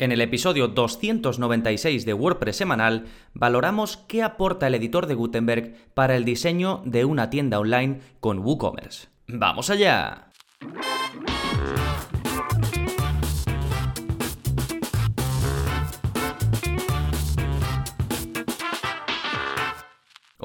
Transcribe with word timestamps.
En 0.00 0.12
el 0.12 0.20
episodio 0.20 0.68
296 0.68 2.06
de 2.06 2.14
WordPress 2.14 2.56
semanal 2.56 3.06
valoramos 3.34 3.96
qué 3.96 4.22
aporta 4.22 4.68
el 4.68 4.76
editor 4.76 5.08
de 5.08 5.14
Gutenberg 5.14 5.74
para 5.92 6.14
el 6.14 6.24
diseño 6.24 6.82
de 6.84 7.04
una 7.04 7.30
tienda 7.30 7.58
online 7.58 7.98
con 8.20 8.38
WooCommerce. 8.38 9.08
¡Vamos 9.26 9.70
allá! 9.70 10.30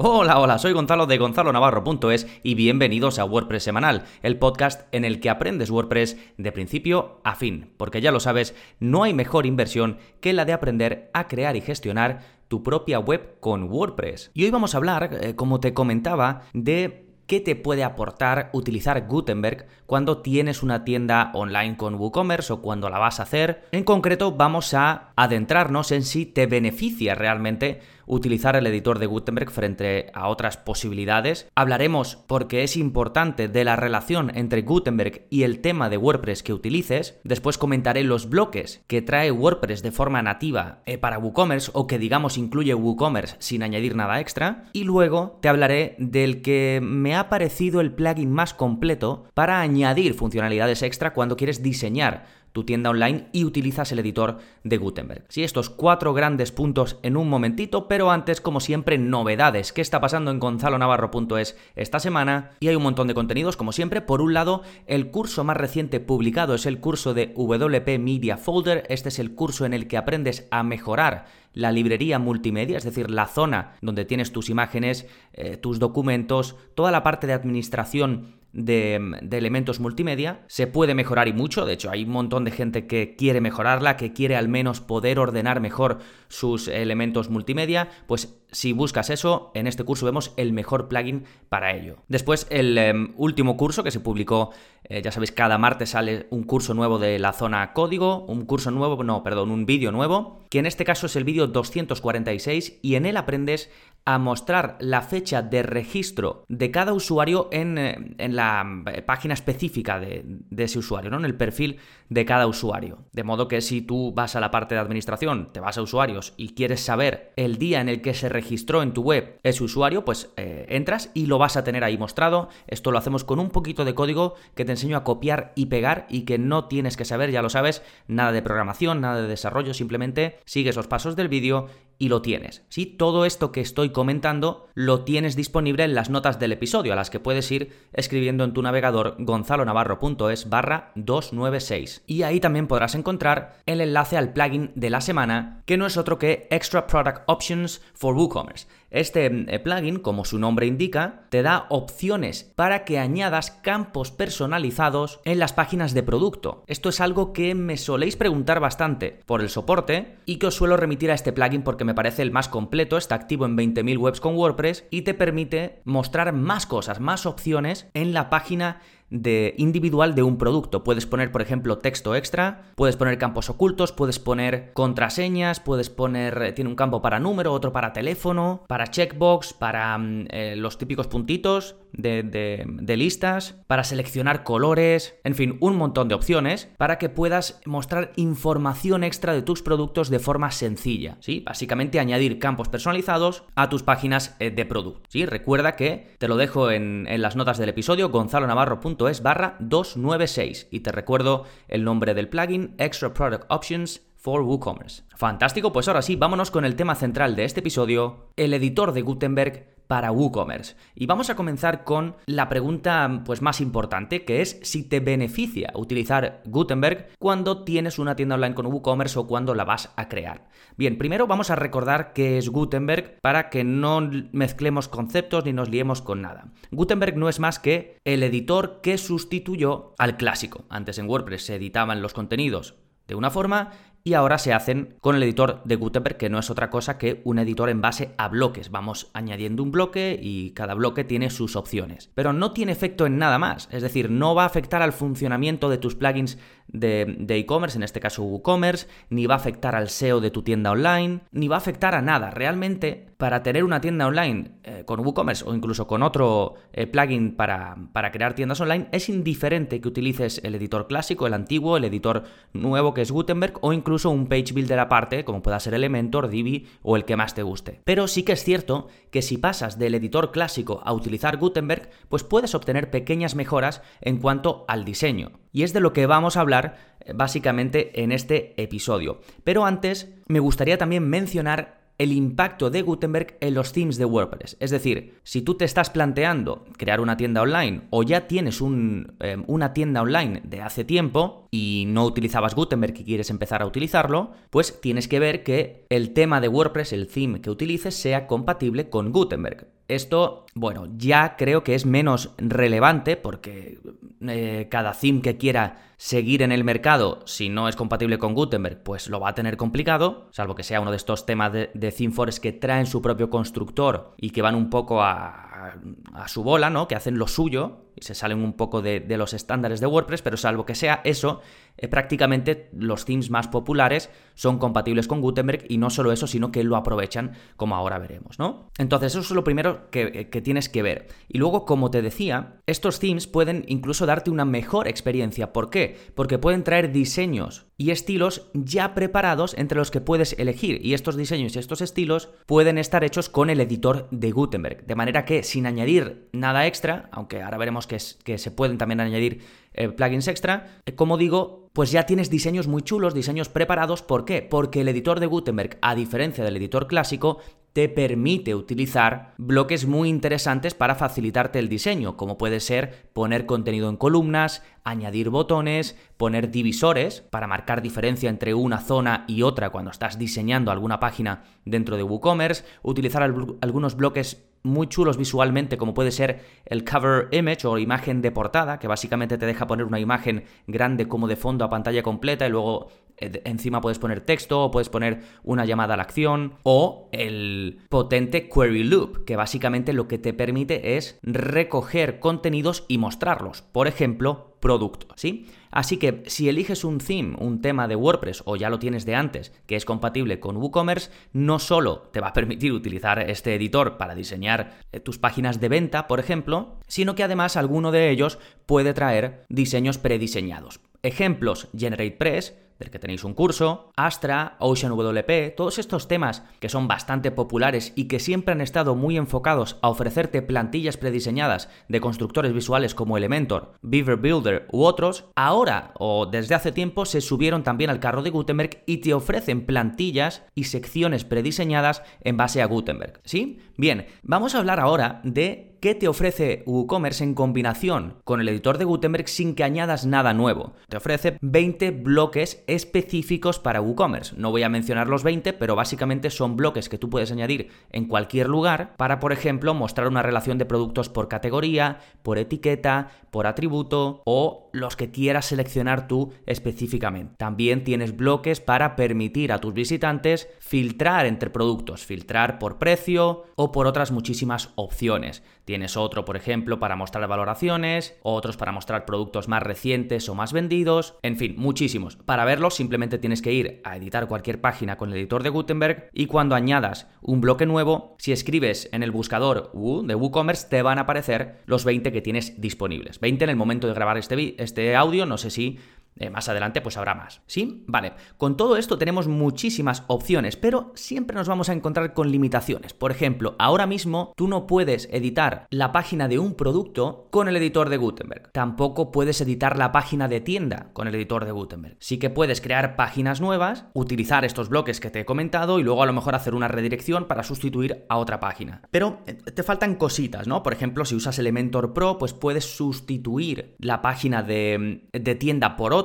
Hola, 0.06 0.38
hola, 0.38 0.58
soy 0.58 0.74
Gonzalo 0.74 1.06
de 1.06 1.16
gonzalonavarro.es 1.16 2.26
y 2.42 2.54
bienvenidos 2.56 3.18
a 3.18 3.24
WordPress 3.24 3.62
Semanal, 3.62 4.04
el 4.20 4.38
podcast 4.38 4.82
en 4.92 5.06
el 5.06 5.18
que 5.18 5.30
aprendes 5.30 5.70
WordPress 5.70 6.18
de 6.36 6.52
principio 6.52 7.22
a 7.24 7.36
fin, 7.36 7.72
porque 7.78 8.02
ya 8.02 8.12
lo 8.12 8.20
sabes, 8.20 8.54
no 8.80 9.04
hay 9.04 9.14
mejor 9.14 9.46
inversión 9.46 9.96
que 10.20 10.34
la 10.34 10.44
de 10.44 10.52
aprender 10.52 11.10
a 11.14 11.26
crear 11.26 11.56
y 11.56 11.62
gestionar 11.62 12.20
tu 12.48 12.62
propia 12.62 12.98
web 12.98 13.36
con 13.40 13.62
WordPress. 13.62 14.30
Y 14.34 14.44
hoy 14.44 14.50
vamos 14.50 14.74
a 14.74 14.76
hablar, 14.76 15.08
eh, 15.22 15.36
como 15.36 15.58
te 15.58 15.72
comentaba, 15.72 16.42
de 16.52 17.04
¿Qué 17.26 17.40
te 17.40 17.56
puede 17.56 17.84
aportar 17.84 18.50
utilizar 18.52 19.06
Gutenberg 19.06 19.66
cuando 19.86 20.18
tienes 20.18 20.62
una 20.62 20.84
tienda 20.84 21.30
online 21.32 21.78
con 21.78 21.94
WooCommerce 21.94 22.52
o 22.52 22.60
cuando 22.60 22.90
la 22.90 22.98
vas 22.98 23.18
a 23.18 23.22
hacer? 23.22 23.64
En 23.72 23.82
concreto, 23.82 24.32
vamos 24.32 24.74
a 24.74 25.12
adentrarnos 25.16 25.90
en 25.90 26.02
si 26.02 26.26
te 26.26 26.46
beneficia 26.46 27.14
realmente 27.14 27.80
utilizar 28.06 28.56
el 28.56 28.66
editor 28.66 28.98
de 28.98 29.06
Gutenberg 29.06 29.50
frente 29.50 30.10
a 30.14 30.28
otras 30.28 30.56
posibilidades. 30.56 31.48
Hablaremos, 31.54 32.16
porque 32.26 32.62
es 32.62 32.76
importante, 32.76 33.48
de 33.48 33.64
la 33.64 33.76
relación 33.76 34.30
entre 34.34 34.62
Gutenberg 34.62 35.26
y 35.30 35.42
el 35.42 35.60
tema 35.60 35.88
de 35.88 35.96
WordPress 35.96 36.42
que 36.42 36.52
utilices. 36.52 37.20
Después 37.24 37.58
comentaré 37.58 38.04
los 38.04 38.28
bloques 38.28 38.82
que 38.86 39.02
trae 39.02 39.30
WordPress 39.30 39.82
de 39.82 39.92
forma 39.92 40.22
nativa 40.22 40.82
eh, 40.86 40.98
para 40.98 41.18
WooCommerce 41.18 41.70
o 41.74 41.86
que 41.86 41.98
digamos 41.98 42.38
incluye 42.38 42.74
WooCommerce 42.74 43.36
sin 43.38 43.62
añadir 43.62 43.96
nada 43.96 44.20
extra. 44.20 44.64
Y 44.72 44.84
luego 44.84 45.38
te 45.40 45.48
hablaré 45.48 45.96
del 45.98 46.42
que 46.42 46.80
me 46.82 47.16
ha 47.16 47.28
parecido 47.28 47.80
el 47.80 47.92
plugin 47.92 48.30
más 48.30 48.54
completo 48.54 49.24
para 49.34 49.60
añadir 49.60 50.14
funcionalidades 50.14 50.82
extra 50.82 51.12
cuando 51.12 51.36
quieres 51.36 51.62
diseñar 51.62 52.43
tu 52.54 52.62
tienda 52.62 52.90
online 52.90 53.26
y 53.32 53.44
utilizas 53.44 53.90
el 53.90 53.98
editor 53.98 54.38
de 54.62 54.76
Gutenberg. 54.76 55.24
Sí, 55.28 55.42
estos 55.42 55.70
cuatro 55.70 56.14
grandes 56.14 56.52
puntos 56.52 57.00
en 57.02 57.16
un 57.16 57.28
momentito, 57.28 57.88
pero 57.88 58.12
antes, 58.12 58.40
como 58.40 58.60
siempre, 58.60 58.96
novedades. 58.96 59.72
¿Qué 59.72 59.80
está 59.80 60.00
pasando 60.00 60.30
en 60.30 60.38
gonzalonavarro.es 60.38 61.56
esta 61.74 61.98
semana? 61.98 62.52
Y 62.60 62.68
hay 62.68 62.76
un 62.76 62.84
montón 62.84 63.08
de 63.08 63.14
contenidos, 63.14 63.56
como 63.56 63.72
siempre. 63.72 64.02
Por 64.02 64.20
un 64.20 64.34
lado, 64.34 64.62
el 64.86 65.10
curso 65.10 65.42
más 65.42 65.56
reciente 65.56 65.98
publicado 65.98 66.54
es 66.54 66.64
el 66.64 66.78
curso 66.78 67.12
de 67.12 67.34
WP 67.34 67.98
Media 67.98 68.36
Folder. 68.36 68.84
Este 68.88 69.08
es 69.08 69.18
el 69.18 69.34
curso 69.34 69.66
en 69.66 69.74
el 69.74 69.88
que 69.88 69.96
aprendes 69.96 70.46
a 70.52 70.62
mejorar 70.62 71.26
la 71.54 71.72
librería 71.72 72.20
multimedia, 72.20 72.78
es 72.78 72.84
decir, 72.84 73.10
la 73.10 73.26
zona 73.26 73.72
donde 73.80 74.04
tienes 74.04 74.30
tus 74.30 74.48
imágenes, 74.48 75.08
eh, 75.32 75.56
tus 75.56 75.80
documentos, 75.80 76.54
toda 76.76 76.92
la 76.92 77.02
parte 77.02 77.26
de 77.26 77.32
administración 77.32 78.43
de, 78.54 79.18
elementos 79.32 79.80
multimedia 79.80 80.44
se 80.46 80.66
puede 80.66 80.94
mejorar 80.94 81.28
y 81.28 81.32
mucho. 81.32 81.66
De 81.66 81.74
hecho, 81.74 81.90
hay 81.90 82.04
un 82.04 82.10
montón 82.10 82.44
de 82.44 82.52
gente 82.52 82.86
que 82.86 83.16
quiere 83.16 83.40
mejorarla, 83.40 83.96
que 83.96 84.12
quiere 84.12 84.36
al 84.36 84.48
menos 84.48 84.80
poder 84.80 85.18
ordenar 85.18 85.60
mejor 85.60 85.98
sus 86.28 86.68
elementos 86.68 87.28
multimedia. 87.28 87.88
Pues 88.06 88.40
si 88.52 88.72
buscas 88.72 89.10
eso, 89.10 89.50
en 89.54 89.66
este 89.66 89.82
curso 89.82 90.06
vemos 90.06 90.32
el 90.36 90.52
mejor 90.52 90.88
plugin 90.88 91.24
para 91.48 91.74
ello. 91.74 91.96
Después, 92.08 92.46
el 92.50 92.78
em, 92.78 93.12
último 93.16 93.56
curso 93.56 93.82
que 93.82 93.90
se 93.90 93.98
publicó, 93.98 94.52
eh, 94.84 95.02
ya 95.02 95.10
sabéis, 95.10 95.32
cada 95.32 95.58
martes 95.58 95.90
sale 95.90 96.28
un 96.30 96.44
curso 96.44 96.72
nuevo 96.72 97.00
de 97.00 97.18
la 97.18 97.32
zona 97.32 97.72
código, 97.72 98.24
un 98.26 98.46
curso 98.46 98.70
nuevo, 98.70 99.02
no, 99.02 99.24
perdón, 99.24 99.50
un 99.50 99.66
vídeo 99.66 99.90
nuevo, 99.90 100.44
que 100.50 100.60
en 100.60 100.66
este 100.66 100.84
caso 100.84 101.06
es 101.06 101.16
el 101.16 101.24
vídeo 101.24 101.48
246 101.48 102.78
y 102.80 102.94
en 102.94 103.06
él 103.06 103.16
aprendes 103.16 103.70
a 104.06 104.18
mostrar 104.18 104.76
la 104.80 105.00
fecha 105.00 105.42
de 105.42 105.62
registro 105.62 106.44
de 106.48 106.70
cada 106.70 106.92
usuario 106.92 107.48
en, 107.52 107.78
eh, 107.78 108.28
la 108.28 108.82
eh, 108.92 109.02
página 109.02 109.34
específica 109.34 109.98
de, 109.98 110.24
ese 110.56 110.78
usuario, 110.78 111.10
¿no? 111.10 111.18
en 111.18 111.24
el 111.24 111.36
perfil 111.36 111.78
de 112.10 112.24
cada 112.24 112.46
usuario. 112.46 112.98
De 113.12 113.24
modo 113.24 113.48
que 113.48 113.60
si 113.60 113.80
tú 113.80 114.12
vas 114.14 114.36
a 114.36 114.40
la 114.40 114.50
parte 114.50 114.74
de 114.74 114.80
administración, 114.80 115.50
te 115.52 115.60
vas 115.60 115.78
a 115.78 115.82
usuarios 115.82 116.34
y 116.36 116.54
quieres 116.54 116.80
saber 116.80 117.32
el 117.36 117.58
día 117.58 117.80
en 117.80 117.88
el 117.88 118.02
que 118.02 118.14
se 118.14 118.28
registró 118.28 118.82
en 118.82 118.92
tu 118.92 119.02
web 119.02 119.40
ese 119.42 119.64
usuario, 119.64 120.04
pues 120.04 120.32
eh, 120.36 120.66
entras 120.68 121.10
y 121.14 121.26
lo 121.26 121.38
vas 121.38 121.56
a 121.56 121.64
tener 121.64 121.82
ahí 121.82 121.96
mostrado. 121.96 122.48
Esto 122.66 122.90
lo 122.90 122.98
hacemos 122.98 123.24
con 123.24 123.40
un 123.40 123.50
poquito 123.50 123.84
de 123.84 123.94
código 123.94 124.34
que 124.54 124.64
te 124.64 124.72
enseño 124.72 124.96
a 124.96 125.04
copiar 125.04 125.52
y 125.54 125.66
pegar 125.66 126.06
y 126.10 126.22
que 126.22 126.38
no 126.38 126.66
tienes 126.66 126.96
que 126.96 127.04
saber, 127.04 127.30
ya 127.30 127.42
lo 127.42 127.48
sabes, 127.48 127.82
nada 128.06 128.32
de 128.32 128.42
programación, 128.42 129.00
nada 129.00 129.22
de 129.22 129.28
desarrollo, 129.28 129.72
simplemente 129.72 130.38
sigues 130.44 130.76
los 130.76 130.88
pasos 130.88 131.16
del 131.16 131.28
vídeo 131.28 131.68
y 131.98 132.08
lo 132.08 132.22
tienes. 132.22 132.62
¿sí? 132.68 132.86
Todo 132.86 133.24
esto 133.24 133.52
que 133.52 133.60
estoy 133.60 133.90
comentando 133.90 134.68
lo 134.74 135.04
tienes 135.04 135.36
disponible 135.36 135.84
en 135.84 135.94
las 135.94 136.10
notas 136.10 136.38
del 136.38 136.52
episodio, 136.52 136.92
a 136.92 136.96
las 136.96 137.10
que 137.10 137.20
puedes 137.20 137.50
ir 137.50 137.72
escribiendo 137.92 138.44
en 138.44 138.52
tu 138.52 138.62
navegador 138.62 139.16
gonzalonavarro.es 139.18 140.48
barra 140.48 140.92
296. 140.94 142.02
Y 142.06 142.22
ahí 142.22 142.40
también 142.40 142.66
podrás 142.66 142.94
encontrar 142.94 143.56
el 143.66 143.80
enlace 143.80 144.16
al 144.16 144.32
plugin 144.32 144.72
de 144.74 144.90
la 144.90 145.00
semana, 145.00 145.62
que 145.66 145.76
no 145.76 145.86
es 145.86 145.96
otro 145.96 146.18
que 146.18 146.48
Extra 146.50 146.86
Product 146.86 147.22
Options 147.26 147.80
for 147.94 148.14
WooCommerce. 148.14 148.66
Este 148.94 149.26
eh, 149.26 149.58
plugin, 149.58 149.98
como 149.98 150.24
su 150.24 150.38
nombre 150.38 150.66
indica, 150.66 151.24
te 151.28 151.42
da 151.42 151.66
opciones 151.68 152.52
para 152.54 152.84
que 152.84 153.00
añadas 153.00 153.50
campos 153.50 154.12
personalizados 154.12 155.20
en 155.24 155.40
las 155.40 155.52
páginas 155.52 155.94
de 155.94 156.04
producto. 156.04 156.62
Esto 156.68 156.90
es 156.90 157.00
algo 157.00 157.32
que 157.32 157.56
me 157.56 157.76
soléis 157.76 158.14
preguntar 158.14 158.60
bastante 158.60 159.18
por 159.26 159.40
el 159.40 159.50
soporte 159.50 160.18
y 160.26 160.36
que 160.36 160.46
os 160.46 160.54
suelo 160.54 160.76
remitir 160.76 161.10
a 161.10 161.14
este 161.14 161.32
plugin 161.32 161.62
porque 161.62 161.84
me 161.84 161.94
parece 161.94 162.22
el 162.22 162.30
más 162.30 162.48
completo, 162.48 162.96
está 162.96 163.16
activo 163.16 163.46
en 163.46 163.56
20.000 163.56 163.98
webs 163.98 164.20
con 164.20 164.36
WordPress 164.36 164.84
y 164.90 165.02
te 165.02 165.12
permite 165.12 165.82
mostrar 165.84 166.32
más 166.32 166.64
cosas, 166.64 167.00
más 167.00 167.26
opciones 167.26 167.88
en 167.94 168.14
la 168.14 168.30
página 168.30 168.80
de 169.14 169.54
individual 169.58 170.14
de 170.16 170.24
un 170.24 170.36
producto. 170.36 170.82
Puedes 170.82 171.06
poner, 171.06 171.30
por 171.30 171.40
ejemplo, 171.40 171.78
texto 171.78 172.16
extra, 172.16 172.62
puedes 172.74 172.96
poner 172.96 173.16
campos 173.16 173.48
ocultos, 173.48 173.92
puedes 173.92 174.18
poner 174.18 174.72
contraseñas, 174.72 175.60
puedes 175.60 175.88
poner, 175.88 176.42
eh, 176.42 176.52
tiene 176.52 176.68
un 176.68 176.76
campo 176.76 177.00
para 177.00 177.20
número, 177.20 177.52
otro 177.52 177.72
para 177.72 177.92
teléfono, 177.92 178.64
para 178.66 178.88
checkbox, 178.88 179.52
para 179.52 179.96
mm, 179.96 180.26
eh, 180.30 180.54
los 180.56 180.78
típicos 180.78 181.06
puntitos 181.06 181.76
de, 181.92 182.96
listas, 182.98 183.54
para 183.68 183.84
seleccionar 183.84 184.42
colores, 184.42 185.14
en 185.22 185.36
fin, 185.36 185.58
un 185.60 185.76
montón 185.76 186.08
de 186.08 186.16
opciones 186.16 186.68
para 186.76 186.98
que 186.98 187.08
puedas 187.08 187.60
mostrar 187.66 188.12
información 188.16 189.04
extra 189.04 189.32
de 189.32 189.42
tus 189.42 189.62
productos 189.62 190.10
de 190.10 190.18
forma 190.18 190.50
sencilla. 190.50 191.18
¿sí? 191.20 191.44
Básicamente 191.46 192.00
añadir 192.00 192.40
campos 192.40 192.68
personalizados 192.68 193.44
a 193.54 193.68
tus 193.68 193.84
páginas 193.84 194.34
eh, 194.40 194.50
de 194.50 194.64
producto. 194.64 195.08
¿sí? 195.08 195.24
Recuerda 195.24 195.76
que 195.76 196.08
te 196.18 196.26
lo 196.26 196.36
dejo 196.36 196.72
en, 196.72 197.06
en 197.08 197.22
las 197.22 197.36
notas 197.36 197.58
del 197.58 197.68
episodio, 197.68 198.08
gonzalonavarro.com 198.08 199.03
es 199.08 199.22
barra 199.22 199.56
296 199.60 200.68
y 200.70 200.80
te 200.80 200.92
recuerdo 200.92 201.44
el 201.68 201.84
nombre 201.84 202.14
del 202.14 202.28
plugin 202.28 202.74
Extra 202.78 203.12
Product 203.12 203.44
Options 203.48 204.02
for 204.16 204.40
WooCommerce. 204.42 205.02
Fantástico, 205.16 205.72
pues 205.72 205.86
ahora 205.86 206.00
sí, 206.00 206.16
vámonos 206.16 206.50
con 206.50 206.64
el 206.64 206.76
tema 206.76 206.94
central 206.94 207.36
de 207.36 207.44
este 207.44 207.60
episodio, 207.60 208.30
el 208.36 208.54
editor 208.54 208.92
de 208.92 209.02
Gutenberg 209.02 209.73
para 209.86 210.12
WooCommerce. 210.12 210.76
Y 210.94 211.06
vamos 211.06 211.30
a 211.30 211.36
comenzar 211.36 211.84
con 211.84 212.16
la 212.26 212.48
pregunta 212.48 213.22
pues 213.24 213.42
más 213.42 213.60
importante, 213.60 214.24
que 214.24 214.40
es 214.40 214.58
si 214.62 214.82
te 214.82 215.00
beneficia 215.00 215.72
utilizar 215.74 216.42
Gutenberg 216.46 217.08
cuando 217.18 217.64
tienes 217.64 217.98
una 217.98 218.16
tienda 218.16 218.34
online 218.36 218.54
con 218.54 218.66
WooCommerce 218.66 219.18
o 219.18 219.26
cuando 219.26 219.54
la 219.54 219.64
vas 219.64 219.92
a 219.96 220.08
crear. 220.08 220.48
Bien, 220.76 220.98
primero 220.98 221.26
vamos 221.26 221.50
a 221.50 221.56
recordar 221.56 222.12
qué 222.12 222.38
es 222.38 222.48
Gutenberg 222.48 223.18
para 223.20 223.50
que 223.50 223.64
no 223.64 224.10
mezclemos 224.32 224.88
conceptos 224.88 225.44
ni 225.44 225.52
nos 225.52 225.68
liemos 225.68 226.02
con 226.02 226.22
nada. 226.22 226.52
Gutenberg 226.70 227.16
no 227.16 227.28
es 227.28 227.40
más 227.40 227.58
que 227.58 227.98
el 228.04 228.22
editor 228.22 228.80
que 228.82 228.98
sustituyó 228.98 229.94
al 229.98 230.16
clásico. 230.16 230.64
Antes 230.68 230.98
en 230.98 231.08
WordPress 231.08 231.46
se 231.46 231.56
editaban 231.56 232.02
los 232.02 232.14
contenidos 232.14 232.74
de 233.06 233.14
una 233.14 233.30
forma 233.30 233.72
y 234.06 234.12
ahora 234.12 234.36
se 234.36 234.52
hacen 234.52 234.96
con 235.00 235.16
el 235.16 235.22
editor 235.22 235.62
de 235.64 235.76
Gutenberg, 235.76 236.18
que 236.18 236.28
no 236.28 236.38
es 236.38 236.50
otra 236.50 236.68
cosa 236.68 236.98
que 236.98 237.22
un 237.24 237.38
editor 237.38 237.70
en 237.70 237.80
base 237.80 238.14
a 238.18 238.28
bloques. 238.28 238.70
Vamos 238.70 239.10
añadiendo 239.14 239.62
un 239.62 239.72
bloque 239.72 240.20
y 240.20 240.50
cada 240.50 240.74
bloque 240.74 241.04
tiene 241.04 241.30
sus 241.30 241.56
opciones. 241.56 242.10
Pero 242.14 242.34
no 242.34 242.52
tiene 242.52 242.72
efecto 242.72 243.06
en 243.06 243.16
nada 243.16 243.38
más, 243.38 243.66
es 243.72 243.80
decir, 243.80 244.10
no 244.10 244.34
va 244.34 244.42
a 244.42 244.46
afectar 244.46 244.82
al 244.82 244.92
funcionamiento 244.92 245.70
de 245.70 245.78
tus 245.78 245.94
plugins 245.94 246.36
de 246.68 247.36
e-commerce, 247.36 247.78
en 247.78 247.84
este 247.84 248.00
caso 248.00 248.24
WooCommerce, 248.24 248.88
ni 249.08 249.26
va 249.26 249.34
a 249.34 249.38
afectar 249.38 249.74
al 249.76 249.88
SEO 249.88 250.20
de 250.20 250.30
tu 250.30 250.42
tienda 250.42 250.72
online, 250.72 251.20
ni 251.30 251.48
va 251.48 251.56
a 251.56 251.58
afectar 251.58 251.94
a 251.94 252.02
nada. 252.02 252.30
Realmente, 252.30 253.06
para 253.16 253.42
tener 253.42 253.64
una 253.64 253.80
tienda 253.80 254.06
online 254.06 254.50
eh, 254.64 254.82
con 254.84 255.00
WooCommerce 255.00 255.44
o 255.46 255.54
incluso 255.54 255.86
con 255.86 256.02
otro 256.02 256.54
eh, 256.72 256.86
plugin 256.86 257.36
para, 257.36 257.76
para 257.92 258.10
crear 258.10 258.34
tiendas 258.34 258.60
online, 258.60 258.88
es 258.92 259.08
indiferente 259.08 259.80
que 259.80 259.88
utilices 259.88 260.40
el 260.42 260.56
editor 260.56 260.88
clásico, 260.88 261.26
el 261.26 261.34
antiguo, 261.34 261.76
el 261.76 261.84
editor 261.84 262.24
nuevo 262.52 262.92
que 262.92 263.02
es 263.02 263.12
Gutenberg 263.12 263.54
o 263.60 263.72
incluso 263.72 263.94
incluso 263.94 264.10
un 264.10 264.26
page 264.26 264.52
builder 264.52 264.80
aparte, 264.80 265.24
como 265.24 265.40
pueda 265.40 265.60
ser 265.60 265.72
Elementor, 265.72 266.28
Divi 266.28 266.66
o 266.82 266.96
el 266.96 267.04
que 267.04 267.14
más 267.14 267.34
te 267.34 267.44
guste. 267.44 267.80
Pero 267.84 268.08
sí 268.08 268.24
que 268.24 268.32
es 268.32 268.42
cierto 268.42 268.88
que 269.12 269.22
si 269.22 269.38
pasas 269.38 269.78
del 269.78 269.94
editor 269.94 270.32
clásico 270.32 270.82
a 270.84 270.92
utilizar 270.92 271.36
Gutenberg, 271.36 271.90
pues 272.08 272.24
puedes 272.24 272.56
obtener 272.56 272.90
pequeñas 272.90 273.36
mejoras 273.36 273.82
en 274.00 274.16
cuanto 274.16 274.64
al 274.66 274.84
diseño. 274.84 275.30
Y 275.52 275.62
es 275.62 275.72
de 275.72 275.78
lo 275.78 275.92
que 275.92 276.06
vamos 276.06 276.36
a 276.36 276.40
hablar 276.40 276.53
eh, 277.00 277.12
básicamente 277.14 278.02
en 278.02 278.12
este 278.12 278.60
episodio. 278.62 279.20
Pero 279.42 279.64
antes 279.66 280.14
me 280.26 280.40
gustaría 280.40 280.78
también 280.78 281.08
mencionar 281.08 281.84
el 281.98 282.12
impacto 282.12 282.70
de 282.70 282.82
Gutenberg 282.82 283.36
en 283.40 283.54
los 283.54 283.72
themes 283.72 283.96
de 283.98 284.04
WordPress. 284.04 284.56
Es 284.60 284.70
decir, 284.70 285.14
si 285.22 285.42
tú 285.42 285.54
te 285.54 285.64
estás 285.64 285.90
planteando 285.90 286.64
crear 286.76 287.00
una 287.00 287.16
tienda 287.16 287.42
online 287.42 287.82
o 287.90 288.02
ya 288.02 288.26
tienes 288.26 288.60
eh, 288.60 289.36
una 289.46 289.72
tienda 289.72 290.02
online 290.02 290.42
de 290.44 290.60
hace 290.60 290.84
tiempo 290.84 291.46
y 291.50 291.84
no 291.86 292.04
utilizabas 292.04 292.54
Gutenberg 292.54 292.94
y 292.98 293.04
quieres 293.04 293.30
empezar 293.30 293.62
a 293.62 293.66
utilizarlo, 293.66 294.32
pues 294.50 294.80
tienes 294.80 295.06
que 295.06 295.20
ver 295.20 295.44
que 295.44 295.86
el 295.88 296.12
tema 296.14 296.40
de 296.40 296.48
WordPress, 296.48 296.92
el 296.92 297.06
theme 297.06 297.40
que 297.40 297.50
utilices, 297.50 297.94
sea 297.94 298.26
compatible 298.26 298.90
con 298.90 299.12
Gutenberg. 299.12 299.68
Esto, 299.86 300.46
bueno, 300.54 300.88
ya 300.96 301.36
creo 301.36 301.62
que 301.62 301.74
es 301.74 301.84
menos 301.84 302.30
relevante 302.38 303.16
porque 303.18 303.80
eh, 304.22 304.68
cada 304.70 304.92
theme 304.92 305.20
que 305.20 305.36
quiera 305.36 305.92
seguir 305.98 306.40
en 306.42 306.52
el 306.52 306.64
mercado, 306.64 307.20
si 307.26 307.50
no 307.50 307.68
es 307.68 307.76
compatible 307.76 308.18
con 308.18 308.34
Gutenberg, 308.34 308.82
pues 308.82 309.08
lo 309.10 309.20
va 309.20 309.30
a 309.30 309.34
tener 309.34 309.58
complicado, 309.58 310.28
salvo 310.30 310.54
que 310.54 310.62
sea 310.62 310.80
uno 310.80 310.90
de 310.90 310.96
estos 310.96 311.26
temas 311.26 311.52
de, 311.52 311.70
de 311.74 312.12
que 312.40 312.52
traen 312.52 312.86
su 312.86 313.02
propio 313.02 313.28
constructor 313.28 314.14
y 314.16 314.30
que 314.30 314.42
van 314.42 314.54
un 314.54 314.70
poco 314.70 315.02
a, 315.02 315.74
a, 316.14 316.28
su 316.28 316.42
bola, 316.42 316.70
¿no? 316.70 316.88
Que 316.88 316.94
hacen 316.94 317.18
lo 317.18 317.26
suyo 317.26 317.83
y 317.94 318.02
se 318.02 318.14
salen 318.14 318.42
un 318.42 318.54
poco 318.54 318.82
de, 318.82 319.04
los 319.16 319.32
estándares 319.34 319.80
de 319.80 319.86
WordPress, 319.86 320.22
pero 320.22 320.36
salvo 320.36 320.66
que 320.66 320.74
sea 320.74 321.00
eso, 321.04 321.40
eh, 321.76 321.88
prácticamente 321.88 322.68
los 322.72 323.04
themes 323.04 323.30
más 323.30 323.48
populares 323.48 324.10
son 324.34 324.58
compatibles 324.58 325.06
con 325.06 325.20
Gutenberg 325.20 325.64
y 325.68 325.78
no 325.78 325.90
solo 325.90 326.12
eso, 326.12 326.26
sino 326.26 326.50
que 326.50 326.64
lo 326.64 326.76
aprovechan 326.76 327.32
como 327.56 327.76
ahora 327.76 327.98
veremos, 327.98 328.38
¿no? 328.38 328.70
Entonces 328.78 329.12
eso 329.12 329.20
es 329.20 329.30
lo 329.30 329.44
primero 329.44 329.90
que, 329.90 330.02
eh, 330.02 330.30
que 330.30 330.42
tienes 330.42 330.68
que 330.68 330.82
ver. 330.82 331.08
Y 331.28 331.38
luego, 331.38 331.64
como 331.64 331.90
te 331.90 332.02
decía, 332.02 332.60
estos 332.66 332.98
themes 332.98 333.26
pueden 333.26 333.64
incluso 333.68 334.06
darte 334.06 334.30
una 334.30 334.44
mejor 334.44 334.88
experiencia. 334.88 335.52
¿Por 335.52 335.70
qué? 335.70 335.96
Porque 336.14 336.38
pueden 336.38 336.64
traer 336.64 336.92
diseños 336.92 337.66
y 337.76 337.90
estilos 337.90 338.50
ya 338.54 338.94
preparados 338.94 339.54
entre 339.58 339.78
los 339.78 339.90
que 339.90 340.00
puedes 340.00 340.38
elegir. 340.38 340.84
Y 340.84 340.94
estos 340.94 341.16
diseños 341.16 341.56
y 341.56 341.58
estos 341.58 341.80
estilos 341.80 342.28
pueden 342.46 342.78
estar 342.78 343.04
hechos 343.04 343.28
con 343.28 343.50
el 343.50 343.60
editor 343.60 344.08
de 344.10 344.30
Gutenberg. 344.30 344.86
De 344.86 344.94
manera 344.94 345.24
que 345.24 345.42
sin 345.42 345.66
añadir 345.66 346.28
nada 346.32 346.66
extra, 346.66 347.08
aunque 347.12 347.42
ahora 347.42 347.58
veremos 347.58 347.86
que, 347.86 347.98
se 347.98 348.50
pueden 348.50 348.78
también 348.78 349.00
añadir 349.00 349.42
eh, 349.72 349.88
plugins 349.88 350.28
extra, 350.28 350.80
eh, 350.86 350.94
como 350.94 351.16
digo, 351.18 351.70
pues 351.72 351.90
ya 351.90 352.06
tienes 352.06 352.30
diseños 352.30 352.68
muy 352.68 352.82
chulos, 352.82 353.14
diseños 353.14 353.48
preparados. 353.48 354.02
¿Por 354.02 354.24
qué? 354.24 354.42
Porque 354.42 354.82
el 354.82 354.88
editor 354.88 355.18
de 355.18 355.26
Gutenberg, 355.26 355.78
a 355.82 355.96
diferencia 355.96 356.44
del 356.44 356.56
editor 356.56 356.86
clásico, 356.86 357.38
te 357.74 357.88
permite 357.88 358.54
utilizar 358.54 359.34
bloques 359.36 359.84
muy 359.84 360.08
interesantes 360.08 360.74
para 360.74 360.94
facilitarte 360.94 361.58
el 361.58 361.68
diseño, 361.68 362.16
como 362.16 362.38
puede 362.38 362.60
ser 362.60 363.10
poner 363.12 363.46
contenido 363.46 363.88
en 363.88 363.96
columnas, 363.96 364.62
añadir 364.84 365.28
botones, 365.28 365.98
poner 366.16 366.52
divisores 366.52 367.20
para 367.20 367.48
marcar 367.48 367.82
diferencia 367.82 368.30
entre 368.30 368.54
una 368.54 368.78
zona 368.78 369.24
y 369.26 369.42
otra 369.42 369.70
cuando 369.70 369.90
estás 369.90 370.20
diseñando 370.20 370.70
alguna 370.70 371.00
página 371.00 371.42
dentro 371.64 371.96
de 371.96 372.04
WooCommerce, 372.04 372.64
utilizar 372.82 373.24
algunos 373.24 373.96
bloques 373.96 374.46
muy 374.64 374.86
chulos 374.86 375.18
visualmente, 375.18 375.76
como 375.76 375.92
puede 375.92 376.10
ser 376.10 376.42
el 376.64 376.84
cover 376.84 377.28
image 377.32 377.66
o 377.66 377.76
imagen 377.76 378.22
de 378.22 378.30
portada, 378.30 378.78
que 378.78 378.88
básicamente 378.88 379.36
te 379.36 379.46
deja 379.46 379.66
poner 379.66 379.84
una 379.84 380.00
imagen 380.00 380.44
grande 380.66 381.06
como 381.06 381.28
de 381.28 381.36
fondo 381.36 381.66
a 381.66 381.70
pantalla 381.70 382.02
completa 382.02 382.46
y 382.46 382.50
luego 382.50 382.88
encima 383.18 383.80
puedes 383.80 383.98
poner 383.98 384.20
texto 384.20 384.64
o 384.64 384.70
puedes 384.70 384.88
poner 384.88 385.22
una 385.42 385.64
llamada 385.64 385.94
a 385.94 385.96
la 385.96 386.02
acción 386.02 386.54
o 386.62 387.08
el 387.12 387.80
potente 387.88 388.48
query 388.48 388.84
loop, 388.84 389.24
que 389.24 389.36
básicamente 389.36 389.92
lo 389.92 390.08
que 390.08 390.18
te 390.18 390.32
permite 390.32 390.96
es 390.96 391.18
recoger 391.22 392.18
contenidos 392.18 392.84
y 392.88 392.98
mostrarlos. 392.98 393.62
Por 393.62 393.86
ejemplo, 393.86 394.56
producto, 394.60 395.08
¿sí? 395.16 395.46
Así 395.70 395.98
que 395.98 396.22
si 396.26 396.48
eliges 396.48 396.84
un 396.84 396.98
theme, 396.98 397.36
un 397.38 397.60
tema 397.60 397.86
de 397.86 397.96
WordPress 397.96 398.42
o 398.46 398.56
ya 398.56 398.70
lo 398.70 398.78
tienes 398.78 399.04
de 399.04 399.14
antes 399.14 399.52
que 399.66 399.76
es 399.76 399.84
compatible 399.84 400.40
con 400.40 400.56
WooCommerce, 400.56 401.10
no 401.32 401.58
solo 401.58 402.08
te 402.12 402.20
va 402.20 402.28
a 402.28 402.32
permitir 402.32 402.72
utilizar 402.72 403.18
este 403.28 403.54
editor 403.54 403.98
para 403.98 404.14
diseñar 404.14 404.78
eh, 404.92 405.00
tus 405.00 405.18
páginas 405.18 405.60
de 405.60 405.68
venta, 405.68 406.06
por 406.06 406.20
ejemplo, 406.20 406.78
sino 406.86 407.14
que 407.14 407.24
además 407.24 407.56
alguno 407.56 407.92
de 407.92 408.10
ellos 408.10 408.38
puede 408.64 408.94
traer 408.94 409.44
diseños 409.48 409.98
prediseñados. 409.98 410.80
Ejemplos, 411.04 411.68
GeneratePress, 411.76 412.54
del 412.78 412.90
que 412.90 412.98
tenéis 412.98 413.24
un 413.24 413.34
curso, 413.34 413.92
Astra, 413.94 414.56
OceanWP, 414.58 415.54
todos 415.54 415.78
estos 415.78 416.08
temas 416.08 416.42
que 416.60 416.68
son 416.68 416.88
bastante 416.88 417.30
populares 417.30 417.92
y 417.94 418.08
que 418.08 418.18
siempre 418.18 418.52
han 418.52 418.60
estado 418.60 418.94
muy 418.94 419.16
enfocados 419.16 419.76
a 419.82 419.90
ofrecerte 419.90 420.42
plantillas 420.42 420.96
prediseñadas 420.96 421.68
de 421.88 422.00
constructores 422.00 422.52
visuales 422.52 422.94
como 422.94 423.16
Elementor, 423.16 423.74
Beaver 423.82 424.16
Builder 424.16 424.66
u 424.72 424.84
otros, 424.84 425.26
ahora 425.36 425.92
o 425.98 426.26
desde 426.26 426.54
hace 426.54 426.72
tiempo 426.72 427.04
se 427.04 427.20
subieron 427.20 427.62
también 427.62 427.90
al 427.90 428.00
carro 428.00 428.22
de 428.22 428.30
Gutenberg 428.30 428.82
y 428.86 428.98
te 428.98 429.14
ofrecen 429.14 429.66
plantillas 429.66 430.42
y 430.54 430.64
secciones 430.64 431.24
prediseñadas 431.24 432.02
en 432.22 432.36
base 432.36 432.62
a 432.62 432.66
Gutenberg. 432.66 433.20
¿Sí? 433.24 433.60
Bien, 433.76 434.06
vamos 434.22 434.54
a 434.54 434.58
hablar 434.58 434.80
ahora 434.80 435.20
de 435.22 435.73
¿Qué 435.84 435.94
te 435.94 436.08
ofrece 436.08 436.62
WooCommerce 436.64 437.24
en 437.24 437.34
combinación 437.34 438.14
con 438.24 438.40
el 438.40 438.48
editor 438.48 438.78
de 438.78 438.86
Gutenberg 438.86 439.28
sin 439.28 439.54
que 439.54 439.64
añadas 439.64 440.06
nada 440.06 440.32
nuevo? 440.32 440.72
Te 440.88 440.96
ofrece 440.96 441.36
20 441.42 441.90
bloques 441.90 442.64
específicos 442.66 443.58
para 443.58 443.82
WooCommerce. 443.82 444.34
No 444.38 444.50
voy 444.50 444.62
a 444.62 444.70
mencionar 444.70 445.08
los 445.08 445.22
20, 445.22 445.52
pero 445.52 445.76
básicamente 445.76 446.30
son 446.30 446.56
bloques 446.56 446.88
que 446.88 446.96
tú 446.96 447.10
puedes 447.10 447.30
añadir 447.32 447.68
en 447.92 448.06
cualquier 448.06 448.48
lugar 448.48 448.96
para, 448.96 449.20
por 449.20 449.34
ejemplo, 449.34 449.74
mostrar 449.74 450.08
una 450.08 450.22
relación 450.22 450.56
de 450.56 450.64
productos 450.64 451.10
por 451.10 451.28
categoría, 451.28 451.98
por 452.22 452.38
etiqueta, 452.38 453.10
por 453.30 453.46
atributo 453.46 454.22
o 454.24 454.63
los 454.74 454.96
que 454.96 455.10
quieras 455.10 455.46
seleccionar 455.46 456.08
tú 456.08 456.32
específicamente. 456.46 457.36
También 457.38 457.84
tienes 457.84 458.16
bloques 458.16 458.60
para 458.60 458.96
permitir 458.96 459.52
a 459.52 459.58
tus 459.58 459.72
visitantes 459.72 460.48
filtrar 460.58 461.26
entre 461.26 461.48
productos, 461.48 462.04
filtrar 462.04 462.58
por 462.58 462.78
precio 462.78 463.44
o 463.54 463.72
por 463.72 463.86
otras 463.86 464.10
muchísimas 464.10 464.70
opciones. 464.74 465.42
Tienes 465.64 465.96
otro, 465.96 466.24
por 466.24 466.36
ejemplo, 466.36 466.78
para 466.78 466.96
mostrar 466.96 467.26
valoraciones, 467.26 468.18
otros 468.22 468.56
para 468.56 468.72
mostrar 468.72 469.06
productos 469.06 469.48
más 469.48 469.62
recientes 469.62 470.28
o 470.28 470.34
más 470.34 470.52
vendidos, 470.52 471.14
en 471.22 471.36
fin, 471.36 471.54
muchísimos. 471.56 472.16
Para 472.16 472.44
verlos 472.44 472.74
simplemente 472.74 473.18
tienes 473.18 473.40
que 473.40 473.52
ir 473.52 473.80
a 473.84 473.96
editar 473.96 474.26
cualquier 474.28 474.60
página 474.60 474.96
con 474.96 475.10
el 475.10 475.16
editor 475.16 475.42
de 475.42 475.50
Gutenberg 475.50 476.10
y 476.12 476.26
cuando 476.26 476.54
añadas 476.54 477.06
un 477.22 477.40
bloque 477.40 477.64
nuevo, 477.64 478.16
si 478.18 478.32
escribes 478.32 478.90
en 478.92 479.02
el 479.02 479.10
buscador 479.10 479.72
de 479.72 480.14
WooCommerce 480.14 480.68
te 480.68 480.82
van 480.82 480.98
a 480.98 481.02
aparecer 481.02 481.62
los 481.66 481.84
20 481.84 482.12
que 482.12 482.20
tienes 482.20 482.60
disponibles. 482.60 483.20
20 483.20 483.44
en 483.44 483.50
el 483.50 483.56
momento 483.56 483.86
de 483.86 483.94
grabar 483.94 484.18
este, 484.18 484.63
este 484.64 484.96
audio, 484.96 485.26
no 485.26 485.38
sé 485.38 485.50
si 485.50 485.78
eh, 486.16 486.30
más 486.30 486.48
adelante 486.48 486.80
pues 486.80 486.96
habrá 486.96 487.14
más. 487.14 487.42
¿Sí? 487.46 487.84
Vale. 487.86 488.12
Con 488.36 488.56
todo 488.56 488.76
esto 488.76 488.98
tenemos 488.98 489.28
muchísimas 489.28 490.04
opciones, 490.06 490.56
pero 490.56 490.92
siempre 490.94 491.36
nos 491.36 491.48
vamos 491.48 491.68
a 491.68 491.72
encontrar 491.72 492.14
con 492.14 492.30
limitaciones. 492.30 492.94
Por 492.94 493.10
ejemplo, 493.10 493.56
ahora 493.58 493.86
mismo 493.86 494.32
tú 494.36 494.48
no 494.48 494.66
puedes 494.66 495.08
editar 495.10 495.66
la 495.70 495.92
página 495.92 496.28
de 496.28 496.38
un 496.38 496.54
producto 496.54 497.28
con 497.30 497.48
el 497.48 497.56
editor 497.56 497.88
de 497.88 497.96
Gutenberg. 497.96 498.50
Tampoco 498.52 499.10
puedes 499.10 499.40
editar 499.40 499.76
la 499.76 499.92
página 499.92 500.28
de 500.28 500.40
tienda 500.40 500.90
con 500.92 501.08
el 501.08 501.14
editor 501.14 501.44
de 501.44 501.52
Gutenberg. 501.52 501.96
Sí 501.98 502.18
que 502.18 502.30
puedes 502.30 502.60
crear 502.60 502.96
páginas 502.96 503.40
nuevas, 503.40 503.86
utilizar 503.94 504.44
estos 504.44 504.68
bloques 504.68 505.00
que 505.00 505.10
te 505.10 505.20
he 505.20 505.24
comentado 505.24 505.78
y 505.78 505.82
luego 505.82 506.02
a 506.02 506.06
lo 506.06 506.12
mejor 506.12 506.34
hacer 506.34 506.54
una 506.54 506.68
redirección 506.68 507.26
para 507.26 507.42
sustituir 507.42 508.04
a 508.08 508.18
otra 508.18 508.40
página. 508.40 508.82
Pero 508.90 509.20
eh, 509.26 509.34
te 509.34 509.62
faltan 509.62 509.96
cositas, 509.96 510.46
¿no? 510.46 510.62
Por 510.62 510.72
ejemplo, 510.72 511.04
si 511.04 511.14
usas 511.14 511.38
Elementor 511.38 511.92
Pro, 511.92 512.18
pues 512.18 512.32
puedes 512.32 512.64
sustituir 512.64 513.74
la 513.78 514.02
página 514.02 514.42
de, 514.42 515.08
de 515.12 515.34
tienda 515.34 515.76
por 515.76 515.92
otra 515.92 516.03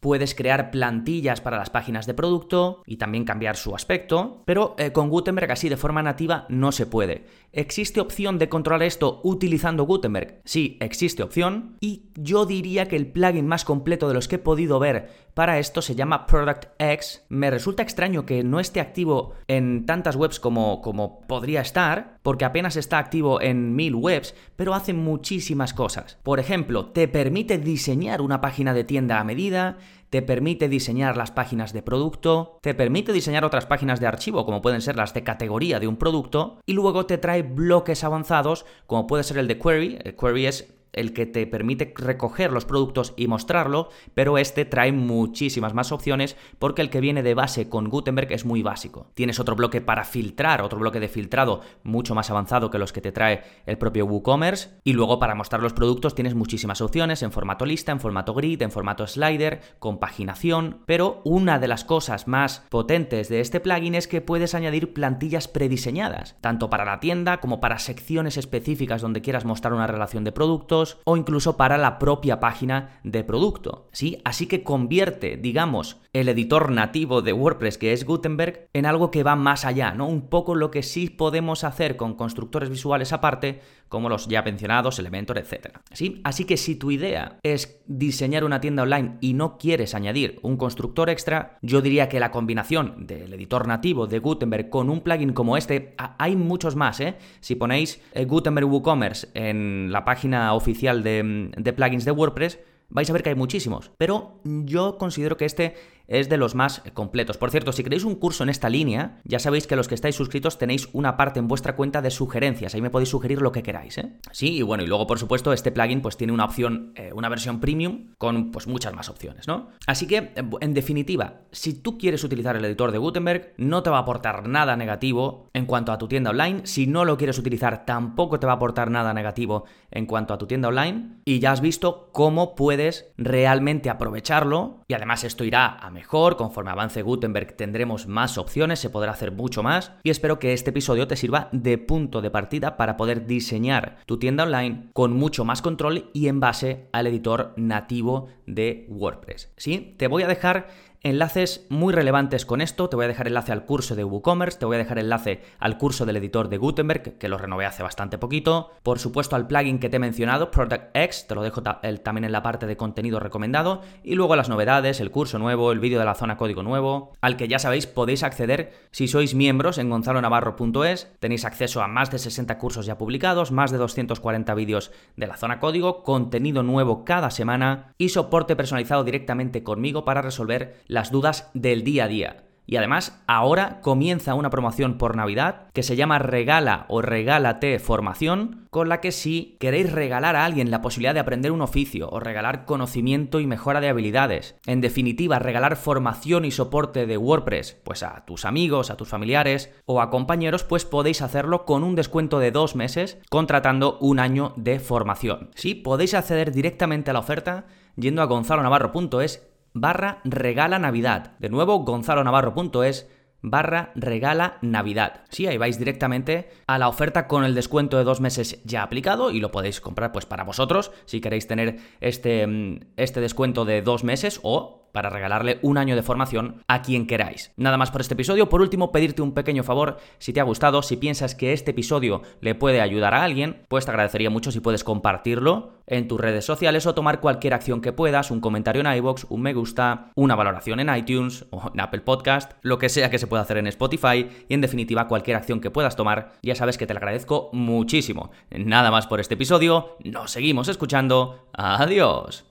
puedes 0.00 0.34
crear 0.34 0.70
plantillas 0.70 1.40
para 1.40 1.58
las 1.58 1.70
páginas 1.70 2.06
de 2.06 2.14
producto 2.14 2.82
y 2.86 2.96
también 2.96 3.24
cambiar 3.24 3.56
su 3.56 3.74
aspecto, 3.74 4.42
pero 4.46 4.74
eh, 4.78 4.92
con 4.92 5.10
Gutenberg 5.10 5.52
así 5.52 5.68
de 5.68 5.76
forma 5.76 6.02
nativa 6.02 6.46
no 6.48 6.72
se 6.72 6.86
puede. 6.86 7.26
¿Existe 7.52 8.00
opción 8.00 8.38
de 8.38 8.48
controlar 8.48 8.84
esto 8.84 9.20
utilizando 9.24 9.84
Gutenberg? 9.84 10.40
Sí, 10.44 10.78
existe 10.80 11.24
opción 11.24 11.76
y 11.80 12.10
yo 12.14 12.46
diría 12.46 12.86
que 12.86 12.94
el 12.94 13.08
plugin 13.08 13.48
más 13.48 13.64
completo 13.64 14.06
de 14.06 14.14
los 14.14 14.28
que 14.28 14.36
he 14.36 14.38
podido 14.38 14.78
ver 14.78 15.08
para 15.34 15.58
esto 15.58 15.82
se 15.82 15.94
llama 15.94 16.26
Product 16.26 16.66
X. 16.78 17.24
Me 17.28 17.50
resulta 17.50 17.82
extraño 17.82 18.24
que 18.26 18.44
no 18.44 18.60
esté 18.60 18.80
activo 18.80 19.34
en 19.48 19.84
tantas 19.86 20.14
webs 20.14 20.38
como, 20.38 20.80
como 20.80 21.22
podría 21.22 21.60
estar, 21.60 22.18
porque 22.22 22.44
apenas 22.44 22.76
está 22.76 22.98
activo 22.98 23.40
en 23.40 23.74
mil 23.74 23.94
webs, 23.94 24.34
pero 24.56 24.74
hace 24.74 24.92
muchísimas 24.92 25.74
cosas. 25.74 26.18
Por 26.22 26.38
ejemplo, 26.38 26.86
te 26.86 27.08
permite 27.08 27.58
diseñar 27.58 28.20
una 28.20 28.40
página 28.40 28.74
de 28.74 28.84
tienda 28.84 29.18
a 29.18 29.24
medida, 29.24 29.78
te 30.10 30.22
permite 30.22 30.68
diseñar 30.68 31.16
las 31.16 31.30
páginas 31.30 31.72
de 31.72 31.82
producto, 31.82 32.58
te 32.62 32.74
permite 32.74 33.12
diseñar 33.12 33.44
otras 33.44 33.66
páginas 33.66 34.00
de 34.00 34.06
archivo 34.06 34.44
como 34.44 34.60
pueden 34.60 34.82
ser 34.82 34.96
las 34.96 35.14
de 35.14 35.24
categoría 35.24 35.80
de 35.80 35.86
un 35.86 35.96
producto 35.96 36.58
y 36.66 36.74
luego 36.74 37.06
te 37.06 37.18
trae 37.18 37.42
bloques 37.42 38.04
avanzados 38.04 38.66
como 38.86 39.06
puede 39.06 39.24
ser 39.24 39.38
el 39.38 39.48
de 39.48 39.58
query. 39.58 39.98
El 40.04 40.16
query 40.16 40.46
es 40.46 40.74
el 40.92 41.12
que 41.12 41.26
te 41.26 41.46
permite 41.46 41.92
recoger 41.96 42.52
los 42.52 42.64
productos 42.64 43.14
y 43.16 43.26
mostrarlo, 43.26 43.88
pero 44.14 44.38
este 44.38 44.64
trae 44.64 44.92
muchísimas 44.92 45.74
más 45.74 45.92
opciones 45.92 46.36
porque 46.58 46.82
el 46.82 46.90
que 46.90 47.00
viene 47.00 47.22
de 47.22 47.34
base 47.34 47.68
con 47.68 47.88
Gutenberg 47.88 48.32
es 48.32 48.44
muy 48.44 48.62
básico. 48.62 49.06
Tienes 49.14 49.40
otro 49.40 49.56
bloque 49.56 49.80
para 49.80 50.04
filtrar, 50.04 50.62
otro 50.62 50.78
bloque 50.78 51.00
de 51.00 51.08
filtrado 51.08 51.60
mucho 51.82 52.14
más 52.14 52.30
avanzado 52.30 52.70
que 52.70 52.78
los 52.78 52.92
que 52.92 53.00
te 53.00 53.12
trae 53.12 53.42
el 53.66 53.78
propio 53.78 54.06
WooCommerce. 54.06 54.80
Y 54.84 54.92
luego 54.92 55.18
para 55.18 55.34
mostrar 55.34 55.62
los 55.62 55.72
productos 55.72 56.14
tienes 56.14 56.34
muchísimas 56.34 56.80
opciones 56.80 57.22
en 57.22 57.32
formato 57.32 57.64
lista, 57.64 57.92
en 57.92 58.00
formato 58.00 58.34
grid, 58.34 58.62
en 58.62 58.70
formato 58.70 59.06
slider, 59.06 59.60
con 59.78 59.98
paginación, 59.98 60.82
pero 60.86 61.20
una 61.24 61.58
de 61.58 61.68
las 61.68 61.84
cosas 61.84 62.26
más 62.26 62.64
potentes 62.68 63.28
de 63.28 63.40
este 63.40 63.60
plugin 63.60 63.94
es 63.94 64.08
que 64.08 64.20
puedes 64.20 64.54
añadir 64.54 64.92
plantillas 64.92 65.48
prediseñadas, 65.48 66.36
tanto 66.40 66.70
para 66.70 66.84
la 66.84 67.00
tienda 67.00 67.40
como 67.40 67.60
para 67.60 67.78
secciones 67.78 68.36
específicas 68.36 69.02
donde 69.02 69.22
quieras 69.22 69.44
mostrar 69.44 69.74
una 69.74 69.86
relación 69.86 70.24
de 70.24 70.32
productos 70.32 70.79
o 71.04 71.16
incluso 71.16 71.56
para 71.56 71.78
la 71.78 71.98
propia 71.98 72.40
página 72.40 73.00
de 73.04 73.24
producto. 73.24 73.88
¿sí? 73.92 74.20
Así 74.24 74.46
que 74.46 74.62
convierte, 74.62 75.36
digamos, 75.36 75.99
el 76.12 76.28
editor 76.28 76.72
nativo 76.72 77.22
de 77.22 77.32
WordPress, 77.32 77.78
que 77.78 77.92
es 77.92 78.04
Gutenberg, 78.04 78.68
en 78.72 78.86
algo 78.86 79.10
que 79.10 79.22
va 79.22 79.36
más 79.36 79.64
allá, 79.64 79.92
¿no? 79.92 80.08
Un 80.08 80.28
poco 80.28 80.54
lo 80.54 80.70
que 80.70 80.82
sí 80.82 81.08
podemos 81.08 81.62
hacer 81.62 81.96
con 81.96 82.14
constructores 82.14 82.68
visuales 82.68 83.12
aparte, 83.12 83.60
como 83.88 84.08
los 84.08 84.26
ya 84.28 84.42
mencionados, 84.42 84.98
Elementor, 84.98 85.38
etc. 85.38 85.78
¿Sí? 85.92 86.20
Así 86.24 86.44
que 86.44 86.56
si 86.56 86.76
tu 86.76 86.90
idea 86.90 87.38
es 87.42 87.80
diseñar 87.86 88.44
una 88.44 88.60
tienda 88.60 88.82
online 88.82 89.18
y 89.20 89.34
no 89.34 89.58
quieres 89.58 89.94
añadir 89.94 90.38
un 90.42 90.56
constructor 90.56 91.10
extra, 91.10 91.58
yo 91.62 91.80
diría 91.80 92.08
que 92.08 92.20
la 92.20 92.30
combinación 92.30 93.06
del 93.06 93.32
editor 93.34 93.66
nativo 93.66 94.06
de 94.06 94.18
Gutenberg 94.18 94.68
con 94.68 94.90
un 94.90 95.00
plugin 95.00 95.32
como 95.32 95.56
este, 95.56 95.94
hay 96.18 96.36
muchos 96.36 96.76
más, 96.76 97.00
¿eh? 97.00 97.16
Si 97.40 97.54
ponéis 97.54 98.00
eh, 98.14 98.24
Gutenberg 98.24 98.68
WooCommerce 98.68 99.28
en 99.34 99.92
la 99.92 100.04
página 100.04 100.54
oficial 100.54 101.02
de, 101.02 101.52
de 101.56 101.72
plugins 101.72 102.04
de 102.04 102.10
WordPress, 102.10 102.58
vais 102.90 103.08
a 103.08 103.12
ver 103.12 103.22
que 103.22 103.30
hay 103.30 103.36
muchísimos, 103.36 103.90
pero 103.96 104.40
yo 104.44 104.98
considero 104.98 105.36
que 105.36 105.44
este 105.44 105.74
es 106.10 106.28
de 106.28 106.36
los 106.36 106.54
más 106.54 106.82
completos. 106.92 107.38
Por 107.38 107.50
cierto, 107.50 107.72
si 107.72 107.82
queréis 107.82 108.04
un 108.04 108.16
curso 108.16 108.42
en 108.42 108.50
esta 108.50 108.68
línea, 108.68 109.20
ya 109.24 109.38
sabéis 109.38 109.66
que 109.66 109.76
los 109.76 109.88
que 109.88 109.94
estáis 109.94 110.16
suscritos 110.16 110.58
tenéis 110.58 110.88
una 110.92 111.16
parte 111.16 111.38
en 111.38 111.48
vuestra 111.48 111.76
cuenta 111.76 112.02
de 112.02 112.10
sugerencias. 112.10 112.74
Ahí 112.74 112.82
me 112.82 112.90
podéis 112.90 113.08
sugerir 113.08 113.40
lo 113.40 113.52
que 113.52 113.62
queráis, 113.62 113.96
¿eh? 113.96 114.12
Sí, 114.32 114.56
y 114.56 114.62
bueno, 114.62 114.82
y 114.82 114.86
luego, 114.86 115.06
por 115.06 115.18
supuesto, 115.18 115.52
este 115.52 115.70
plugin 115.70 116.02
pues 116.02 116.16
tiene 116.16 116.32
una 116.32 116.44
opción, 116.44 116.92
eh, 116.96 117.12
una 117.14 117.28
versión 117.28 117.60
premium 117.60 118.08
con 118.18 118.50
pues 118.50 118.66
muchas 118.66 118.92
más 118.92 119.08
opciones, 119.08 119.46
¿no? 119.46 119.68
Así 119.86 120.06
que, 120.06 120.32
en 120.60 120.74
definitiva, 120.74 121.42
si 121.52 121.74
tú 121.74 121.96
quieres 121.96 122.24
utilizar 122.24 122.56
el 122.56 122.64
editor 122.64 122.90
de 122.90 122.98
Gutenberg, 122.98 123.54
no 123.56 123.82
te 123.84 123.90
va 123.90 123.98
a 123.98 124.00
aportar 124.00 124.48
nada 124.48 124.76
negativo 124.76 125.48
en 125.54 125.66
cuanto 125.66 125.92
a 125.92 125.98
tu 125.98 126.08
tienda 126.08 126.30
online. 126.30 126.62
Si 126.64 126.88
no 126.88 127.04
lo 127.04 127.16
quieres 127.16 127.38
utilizar, 127.38 127.86
tampoco 127.86 128.40
te 128.40 128.46
va 128.46 128.54
a 128.54 128.56
aportar 128.56 128.90
nada 128.90 129.14
negativo 129.14 129.64
en 129.92 130.06
cuanto 130.06 130.34
a 130.34 130.38
tu 130.38 130.46
tienda 130.46 130.68
online. 130.68 131.20
Y 131.24 131.38
ya 131.38 131.52
has 131.52 131.60
visto 131.60 132.10
cómo 132.12 132.56
puedes 132.56 133.12
realmente 133.16 133.90
aprovecharlo. 133.90 134.82
Y 134.88 134.94
además 134.94 135.22
esto 135.22 135.44
irá 135.44 135.66
a 135.66 135.90
mejor, 136.00 136.38
conforme 136.38 136.70
avance 136.70 137.02
Gutenberg 137.02 137.56
tendremos 137.56 138.06
más 138.06 138.38
opciones, 138.38 138.78
se 138.78 138.88
podrá 138.88 139.12
hacer 139.12 139.32
mucho 139.32 139.62
más 139.62 139.92
y 140.02 140.08
espero 140.08 140.38
que 140.38 140.54
este 140.54 140.70
episodio 140.70 141.06
te 141.06 141.14
sirva 141.14 141.50
de 141.52 141.76
punto 141.76 142.22
de 142.22 142.30
partida 142.30 142.78
para 142.78 142.96
poder 142.96 143.26
diseñar 143.26 143.98
tu 144.06 144.18
tienda 144.18 144.44
online 144.44 144.88
con 144.94 145.12
mucho 145.12 145.44
más 145.44 145.60
control 145.60 146.08
y 146.14 146.28
en 146.28 146.40
base 146.40 146.88
al 146.92 147.06
editor 147.06 147.52
nativo 147.58 148.28
de 148.46 148.86
WordPress. 148.88 149.52
¿Sí? 149.58 149.94
Te 149.98 150.06
voy 150.06 150.22
a 150.22 150.26
dejar 150.26 150.68
enlaces 151.02 151.66
muy 151.70 151.94
relevantes 151.94 152.44
con 152.44 152.60
esto. 152.60 152.88
Te 152.88 152.96
voy 152.96 153.06
a 153.06 153.08
dejar 153.08 153.26
enlace 153.26 153.52
al 153.52 153.64
curso 153.64 153.94
de 153.94 154.04
WooCommerce, 154.04 154.58
te 154.58 154.66
voy 154.66 154.76
a 154.76 154.78
dejar 154.78 154.98
enlace 154.98 155.42
al 155.58 155.78
curso 155.78 156.04
del 156.04 156.16
editor 156.16 156.48
de 156.48 156.58
Gutenberg, 156.58 157.18
que 157.18 157.28
lo 157.28 157.38
renové 157.38 157.66
hace 157.66 157.82
bastante 157.82 158.18
poquito. 158.18 158.70
Por 158.82 158.98
supuesto, 158.98 159.36
al 159.36 159.46
plugin 159.46 159.78
que 159.78 159.88
te 159.88 159.96
he 159.96 160.00
mencionado, 160.00 160.50
Product 160.50 160.94
X, 160.94 161.26
te 161.26 161.34
lo 161.34 161.42
dejo 161.42 161.62
también 161.62 162.24
en 162.24 162.32
la 162.32 162.42
parte 162.42 162.66
de 162.66 162.76
contenido 162.76 163.20
recomendado. 163.20 163.82
Y 164.02 164.14
luego 164.14 164.36
las 164.36 164.48
novedades, 164.48 165.00
el 165.00 165.10
curso 165.10 165.38
nuevo, 165.38 165.72
el 165.72 165.80
vídeo 165.80 165.98
de 165.98 166.04
la 166.04 166.14
zona 166.14 166.36
código 166.36 166.62
nuevo, 166.62 167.12
al 167.20 167.36
que 167.36 167.48
ya 167.48 167.58
sabéis 167.58 167.86
podéis 167.86 168.22
acceder 168.22 168.72
si 168.90 169.08
sois 169.08 169.34
miembros 169.34 169.78
en 169.78 169.90
gonzalonavarro.es. 169.90 171.12
Tenéis 171.18 171.44
acceso 171.44 171.82
a 171.82 171.88
más 171.88 172.10
de 172.10 172.18
60 172.18 172.58
cursos 172.58 172.86
ya 172.86 172.98
publicados, 172.98 173.52
más 173.52 173.70
de 173.70 173.78
240 173.78 174.54
vídeos 174.54 174.92
de 175.16 175.26
la 175.26 175.36
zona 175.36 175.60
código, 175.60 176.02
contenido 176.02 176.62
nuevo 176.62 177.04
cada 177.04 177.30
semana 177.30 177.94
y 177.96 178.10
soporte 178.10 178.56
personalizado 178.56 179.04
directamente 179.04 179.62
conmigo 179.62 180.04
para 180.04 180.22
resolver 180.22 180.80
las 180.90 181.10
dudas 181.10 181.50
del 181.54 181.84
día 181.84 182.04
a 182.04 182.08
día. 182.08 182.44
Y 182.66 182.76
además, 182.76 183.20
ahora 183.26 183.80
comienza 183.80 184.34
una 184.34 184.50
promoción 184.50 184.96
por 184.96 185.16
Navidad 185.16 185.66
que 185.72 185.82
se 185.82 185.96
llama 185.96 186.20
Regala 186.20 186.86
o 186.88 187.02
Regálate 187.02 187.80
Formación, 187.80 188.68
con 188.70 188.88
la 188.88 189.00
que 189.00 189.10
si 189.10 189.56
queréis 189.58 189.90
regalar 189.90 190.36
a 190.36 190.44
alguien 190.44 190.70
la 190.70 190.80
posibilidad 190.80 191.12
de 191.12 191.18
aprender 191.18 191.50
un 191.50 191.62
oficio 191.62 192.08
o 192.10 192.20
regalar 192.20 192.66
conocimiento 192.66 193.40
y 193.40 193.48
mejora 193.48 193.80
de 193.80 193.88
habilidades, 193.88 194.54
en 194.66 194.80
definitiva, 194.80 195.40
regalar 195.40 195.74
formación 195.74 196.44
y 196.44 196.52
soporte 196.52 197.06
de 197.06 197.16
WordPress, 197.16 197.76
pues 197.82 198.04
a 198.04 198.24
tus 198.24 198.44
amigos, 198.44 198.90
a 198.90 198.96
tus 198.96 199.08
familiares 199.08 199.72
o 199.84 200.00
a 200.00 200.10
compañeros, 200.10 200.62
pues 200.62 200.84
podéis 200.84 201.22
hacerlo 201.22 201.64
con 201.64 201.82
un 201.82 201.96
descuento 201.96 202.38
de 202.38 202.52
dos 202.52 202.76
meses 202.76 203.18
contratando 203.30 203.98
un 204.00 204.20
año 204.20 204.52
de 204.56 204.78
formación. 204.78 205.50
Sí, 205.56 205.74
podéis 205.74 206.14
acceder 206.14 206.52
directamente 206.52 207.10
a 207.10 207.14
la 207.14 207.20
oferta 207.20 207.64
yendo 207.96 208.22
a 208.22 208.26
gonzalonavarro.es 208.26 209.49
barra 209.72 210.20
regala 210.24 210.78
Navidad. 210.78 211.32
De 211.38 211.48
nuevo, 211.48 211.80
gonzalonavarro.es 211.84 213.08
barra 213.42 213.92
regala 213.94 214.58
Navidad. 214.60 215.24
Sí, 215.30 215.46
ahí 215.46 215.56
vais 215.56 215.78
directamente 215.78 216.50
a 216.66 216.78
la 216.78 216.88
oferta 216.88 217.26
con 217.26 217.44
el 217.44 217.54
descuento 217.54 217.96
de 217.96 218.04
dos 218.04 218.20
meses 218.20 218.60
ya 218.64 218.82
aplicado 218.82 219.30
y 219.30 219.40
lo 219.40 219.50
podéis 219.50 219.80
comprar 219.80 220.12
pues 220.12 220.26
para 220.26 220.44
vosotros 220.44 220.92
si 221.06 221.20
queréis 221.20 221.46
tener 221.46 221.78
este, 222.00 222.46
mm, 222.46 222.80
este 222.96 223.20
descuento 223.20 223.64
de 223.64 223.82
dos 223.82 224.04
meses 224.04 224.40
o 224.42 224.79
para 224.92 225.10
regalarle 225.10 225.58
un 225.62 225.78
año 225.78 225.96
de 225.96 226.02
formación 226.02 226.62
a 226.68 226.82
quien 226.82 227.06
queráis. 227.06 227.52
Nada 227.56 227.76
más 227.76 227.90
por 227.90 228.00
este 228.00 228.14
episodio. 228.14 228.48
Por 228.48 228.60
último, 228.60 228.92
pedirte 228.92 229.22
un 229.22 229.32
pequeño 229.32 229.62
favor. 229.62 229.98
Si 230.18 230.32
te 230.32 230.40
ha 230.40 230.44
gustado, 230.44 230.82
si 230.82 230.96
piensas 230.96 231.34
que 231.34 231.52
este 231.52 231.72
episodio 231.72 232.22
le 232.40 232.54
puede 232.54 232.80
ayudar 232.80 233.14
a 233.14 233.24
alguien, 233.24 233.64
pues 233.68 233.84
te 233.84 233.90
agradecería 233.90 234.30
mucho 234.30 234.50
si 234.50 234.60
puedes 234.60 234.84
compartirlo 234.84 235.80
en 235.86 236.08
tus 236.08 236.20
redes 236.20 236.44
sociales 236.44 236.86
o 236.86 236.94
tomar 236.94 237.20
cualquier 237.20 237.52
acción 237.52 237.80
que 237.80 237.92
puedas, 237.92 238.30
un 238.30 238.40
comentario 238.40 238.80
en 238.80 238.96
iBox, 238.96 239.26
un 239.28 239.42
me 239.42 239.52
gusta, 239.52 240.12
una 240.14 240.36
valoración 240.36 240.80
en 240.80 240.94
iTunes 240.94 241.46
o 241.50 241.70
en 241.74 241.80
Apple 241.80 242.00
Podcast, 242.00 242.52
lo 242.62 242.78
que 242.78 242.88
sea 242.88 243.10
que 243.10 243.18
se 243.18 243.26
pueda 243.26 243.42
hacer 243.42 243.58
en 243.58 243.66
Spotify 243.66 244.28
y 244.48 244.54
en 244.54 244.60
definitiva 244.60 245.08
cualquier 245.08 245.36
acción 245.36 245.60
que 245.60 245.70
puedas 245.70 245.96
tomar, 245.96 246.32
ya 246.42 246.54
sabes 246.54 246.78
que 246.78 246.86
te 246.86 246.94
lo 246.94 246.98
agradezco 246.98 247.50
muchísimo. 247.52 248.30
Nada 248.50 248.90
más 248.90 249.06
por 249.06 249.20
este 249.20 249.34
episodio, 249.34 249.96
nos 250.04 250.30
seguimos 250.30 250.68
escuchando. 250.68 251.48
Adiós. 251.52 252.44